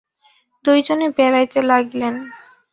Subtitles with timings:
[0.65, 2.15] দুইজনে বেড়াইতে লাগিলেন।